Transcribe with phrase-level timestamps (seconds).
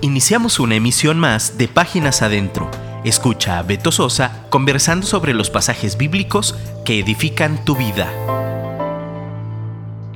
[0.00, 2.70] Iniciamos una emisión más de Páginas Adentro.
[3.04, 6.54] Escucha a Beto Sosa conversando sobre los pasajes bíblicos
[6.84, 8.08] que edifican tu vida.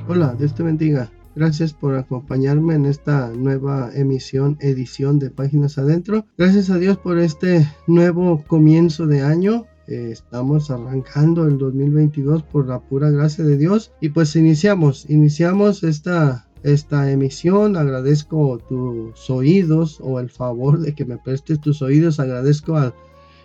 [0.07, 1.11] Hola, Dios te bendiga.
[1.35, 6.27] Gracias por acompañarme en esta nueva emisión, edición de Páginas Adentro.
[6.37, 9.65] Gracias a Dios por este nuevo comienzo de año.
[9.87, 15.83] Eh, estamos arrancando el 2022 por la pura gracia de Dios y pues iniciamos, iniciamos
[15.83, 17.77] esta esta emisión.
[17.77, 22.19] Agradezco tus oídos o el favor de que me prestes tus oídos.
[22.19, 22.93] Agradezco al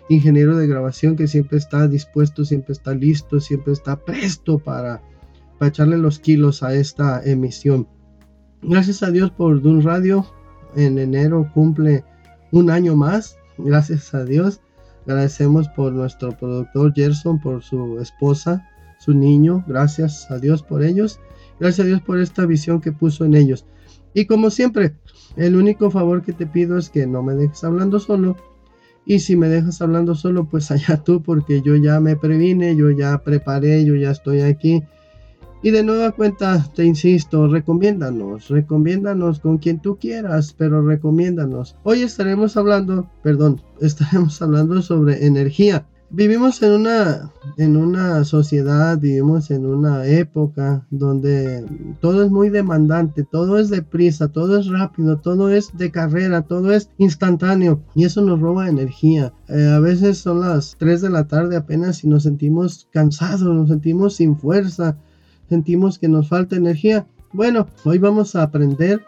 [0.09, 5.01] ingeniero de grabación que siempre está dispuesto, siempre está listo, siempre está presto para,
[5.57, 7.87] para echarle los kilos a esta emisión.
[8.61, 10.25] Gracias a Dios por Dun Radio.
[10.75, 12.03] En enero cumple
[12.51, 13.37] un año más.
[13.57, 14.61] Gracias a Dios.
[15.05, 18.67] Agradecemos por nuestro productor Gerson, por su esposa,
[18.99, 19.63] su niño.
[19.67, 21.19] Gracias a Dios por ellos.
[21.59, 23.65] Gracias a Dios por esta visión que puso en ellos.
[24.13, 24.95] Y como siempre,
[25.35, 28.37] el único favor que te pido es que no me dejes hablando solo.
[29.05, 32.89] Y si me dejas hablando solo, pues allá tú, porque yo ya me previne, yo
[32.89, 34.83] ya preparé, yo ya estoy aquí.
[35.61, 41.75] Y de nueva cuenta, te insisto, recomiéndanos, recomiéndanos con quien tú quieras, pero recomiéndanos.
[41.83, 45.85] Hoy estaremos hablando, perdón, estaremos hablando sobre energía.
[46.11, 51.63] Vivimos en una, en una sociedad, vivimos en una época donde
[52.01, 56.73] todo es muy demandante, todo es deprisa, todo es rápido, todo es de carrera, todo
[56.73, 59.33] es instantáneo y eso nos roba energía.
[59.49, 63.69] Eh, a veces son las 3 de la tarde apenas y nos sentimos cansados, nos
[63.69, 64.97] sentimos sin fuerza,
[65.47, 67.05] sentimos que nos falta energía.
[67.33, 69.03] Bueno, hoy vamos a aprender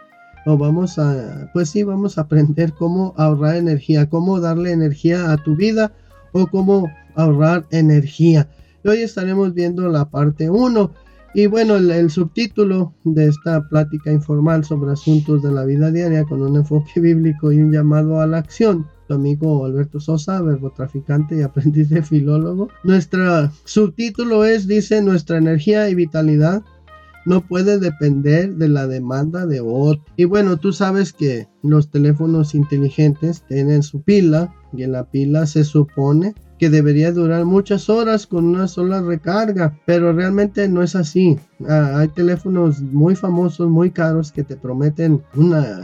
[0.46, 5.38] o vamos a, pues sí, vamos a aprender cómo ahorrar energía, cómo darle energía a
[5.38, 5.94] tu vida
[6.32, 8.50] o cómo ahorrar energía.
[8.84, 10.92] hoy estaremos viendo la parte 1
[11.34, 16.42] y bueno, el, subtítulo de esta plática informal sobre asuntos de la vida diaria con
[16.42, 18.86] un enfoque bíblico y un llamado a la acción.
[19.08, 22.70] Tu amigo Alberto Sosa, verbo traficante y aprendiz de filólogo.
[22.84, 26.64] Nuestro subtítulo es, dice, nuestra energía y vitalidad
[27.26, 30.04] no puede depender de la demanda de otro.
[30.16, 35.46] Y bueno, tú sabes que los teléfonos inteligentes tienen su pila y en la pila
[35.46, 40.96] se supone que debería durar muchas horas con una sola recarga, pero realmente no es
[40.96, 41.40] así.
[41.68, 45.80] Ah, hay teléfonos muy famosos, muy caros que te prometen una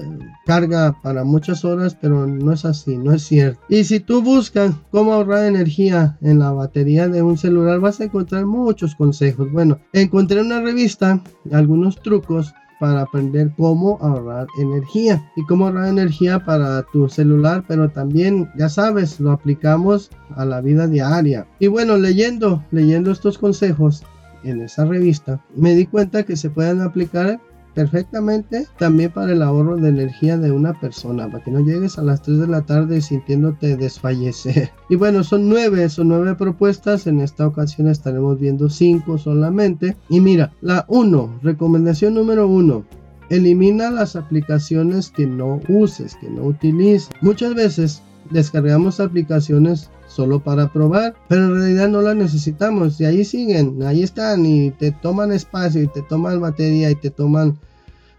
[0.45, 3.59] carga para muchas horas, pero no es así, no es cierto.
[3.69, 8.03] Y si tú buscas cómo ahorrar energía en la batería de un celular, vas a
[8.03, 9.51] encontrar muchos consejos.
[9.51, 16.43] Bueno, encontré una revista algunos trucos para aprender cómo ahorrar energía y cómo ahorrar energía
[16.43, 21.47] para tu celular, pero también, ya sabes, lo aplicamos a la vida diaria.
[21.59, 24.03] Y bueno, leyendo, leyendo estos consejos
[24.43, 27.39] en esa revista, me di cuenta que se pueden aplicar
[27.77, 32.01] perfectamente también para el ahorro de energía de una persona, para que no llegues a
[32.01, 34.71] las 3 de la tarde sintiéndote desfallecer.
[34.89, 39.95] Y bueno, son nueve, son nueve propuestas, en esta ocasión estaremos viendo cinco solamente.
[40.09, 42.83] Y mira, la 1, recomendación número 1,
[43.29, 47.09] elimina las aplicaciones que no uses, que no utilices.
[47.21, 53.23] Muchas veces descargamos aplicaciones solo para probar, pero en realidad no las necesitamos y ahí
[53.23, 57.57] siguen, ahí están y te toman espacio y te toman batería y te toman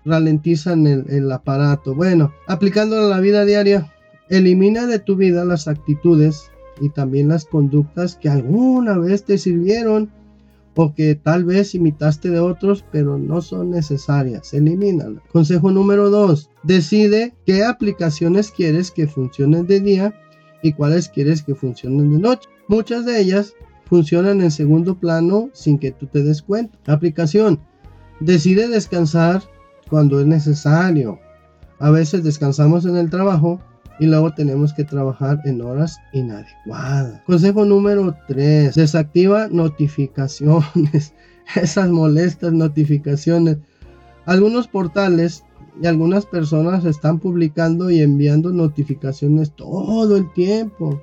[0.05, 1.95] ralentizan el, aparato.
[1.95, 3.93] Bueno, aplicándolo a la vida diaria,
[4.29, 10.11] elimina de tu vida las actitudes y también las conductas que alguna vez te sirvieron
[10.81, 14.55] o que tal vez imitaste de otros, pero no son necesarias.
[14.55, 15.25] Elimínalas.
[15.33, 16.51] Consejo número 2.
[16.63, 20.15] Decide qué aplicaciones quieres que funcionen de día
[20.63, 22.49] y cuáles quieres que funcionen de noche.
[22.69, 23.55] Muchas de ellas
[23.87, 26.79] funcionan en segundo plano sin que tú te des cuenta.
[26.87, 27.59] Aplicación.
[28.21, 29.43] Decide descansar
[29.91, 31.19] cuando es necesario.
[31.81, 33.61] A veces descansamos en el trabajo
[33.99, 37.21] y luego tenemos que trabajar en horas inadecuadas.
[37.27, 38.75] Consejo número 3.
[38.75, 41.15] Desactiva notificaciones.
[41.55, 43.59] Esas molestas notificaciones.
[44.27, 45.45] Algunos portales
[45.81, 51.01] y algunas personas están publicando y enviando notificaciones todo el tiempo,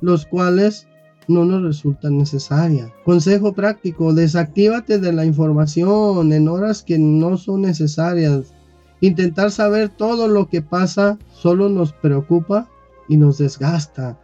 [0.00, 0.86] los cuales
[1.28, 2.92] no nos resulta necesaria.
[3.04, 8.52] Consejo práctico, desactívate de la información en horas que no son necesarias.
[9.00, 12.68] Intentar saber todo lo que pasa solo nos preocupa
[13.08, 14.18] y nos desgasta.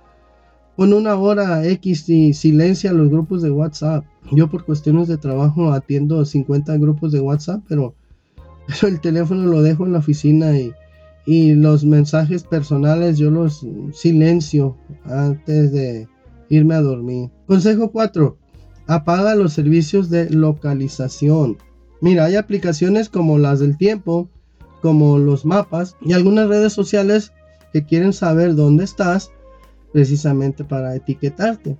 [0.77, 4.05] Pon una hora X y silencia los grupos de WhatsApp.
[4.33, 7.95] Yo por cuestiones de trabajo atiendo 50 grupos de WhatsApp, pero,
[8.83, 10.73] el teléfono lo dejo en la oficina y,
[11.25, 16.09] y los mensajes personales yo los silencio antes de,
[16.49, 17.31] irme a dormir.
[17.47, 18.37] Consejo 4.
[18.87, 21.59] Apaga los servicios de localización.
[22.01, 24.29] Mira, hay aplicaciones como las del tiempo,
[24.87, 27.33] como los mapas y algunas redes sociales
[27.73, 29.33] que quieren saber dónde estás
[29.93, 31.77] precisamente para etiquetarte.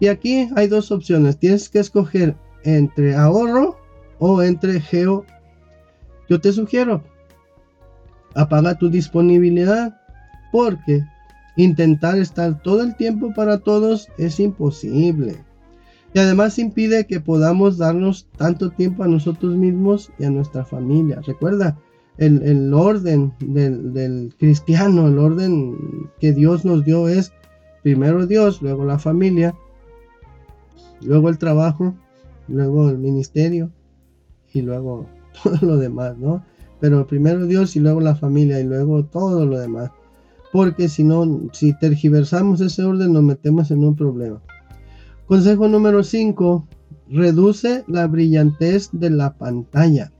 [0.00, 1.36] Y aquí hay dos opciones.
[1.36, 3.76] Tienes que escoger entre ahorro
[4.18, 5.26] o entre geo.
[6.30, 7.04] Yo te sugiero,
[8.34, 10.00] apaga tu disponibilidad
[10.50, 11.04] porque
[11.58, 15.36] intentar estar todo el tiempo para todos es imposible.
[16.14, 21.20] Y además impide que podamos darnos tanto tiempo a nosotros mismos y a nuestra familia.
[21.26, 21.76] Recuerda,
[22.18, 25.76] el, orden del, del, cristiano, el orden
[26.20, 27.32] que Dios nos dio es
[27.82, 29.54] primero Dios, luego la familia,
[31.00, 31.94] luego el trabajo,
[32.48, 33.70] luego el ministerio
[34.52, 35.06] y luego
[35.42, 36.44] todo lo demás, ¿no?
[36.80, 39.90] Pero primero Dios y luego la familia y luego todo lo demás.
[40.52, 44.40] Porque si no, si tergiversamos ese orden nos metemos en un problema.
[45.26, 46.66] Consejo número 5.
[47.10, 50.12] Reduce la brillantez de la pantalla.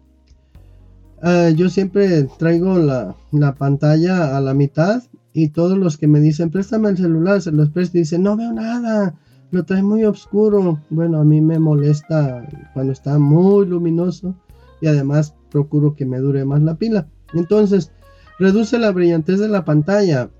[1.22, 6.20] Ah, yo siempre traigo la, la, pantalla a la mitad y todos los que me
[6.20, 9.18] dicen préstame el celular se los presto y dicen no veo nada,
[9.50, 10.80] lo trae muy oscuro.
[10.90, 14.36] Bueno, a mí me molesta cuando está muy luminoso
[14.80, 17.08] y además procuro que me dure más la pila.
[17.34, 17.90] Entonces,
[18.38, 20.30] reduce la brillantez de la pantalla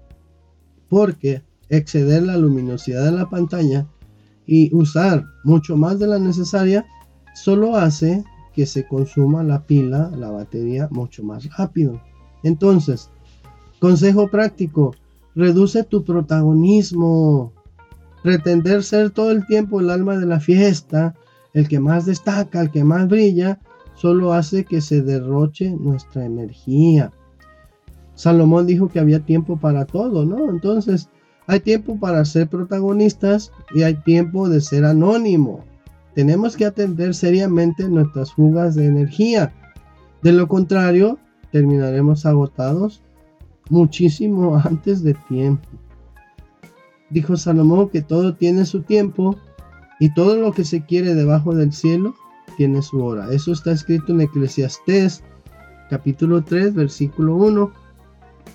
[0.89, 3.87] porque exceder la luminosidad de la pantalla
[4.47, 6.87] y usar mucho más de la necesaria
[7.35, 8.25] solo hace
[8.58, 12.02] que se consuma la pila, la batería mucho más rápido.
[12.43, 13.08] Entonces,
[13.78, 14.96] consejo práctico,
[15.37, 17.52] reduce tu protagonismo.
[18.25, 21.14] Pretender ser todo el tiempo el alma de la fiesta,
[21.55, 23.60] el que más destaca, el que más brilla,
[23.94, 27.12] solo hace que se derroche nuestra energía.
[28.16, 30.50] Salomón dijo que había tiempo para todo, ¿no?
[30.50, 31.08] Entonces,
[31.46, 35.64] hay tiempo para ser protagonistas y hay tiempo de ser anónimo.
[36.19, 39.55] Tenemos que atender seriamente nuestras fugas de energía.
[40.20, 41.17] De lo contrario,
[41.53, 43.05] terminaremos agotados
[43.70, 45.69] muchísimo antes de tiempo.
[47.11, 49.37] Dijo Salomón que todo tiene su tiempo
[50.00, 52.17] y todo lo que se quiere debajo del cielo
[52.56, 53.32] tiene su hora.
[53.32, 55.23] Eso está escrito en Eclesiastés
[55.88, 57.73] capítulo 3 versículo 1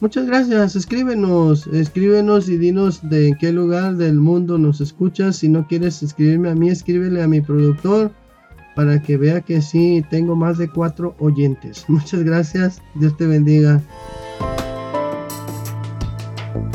[0.02, 5.38] Muchas gracias, escríbenos, escríbenos y dinos de en qué lugar del mundo nos escuchas.
[5.38, 8.12] Si no quieres escribirme a mí, escríbele a mi productor
[8.76, 11.86] para que vea que sí tengo más de cuatro oyentes.
[11.88, 13.82] Muchas gracias, Dios te bendiga.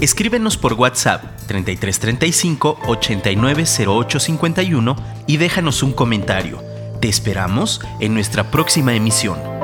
[0.01, 6.63] Escríbenos por WhatsApp 3335 890851 y déjanos un comentario.
[7.01, 9.58] Te esperamos en nuestra próxima emisión.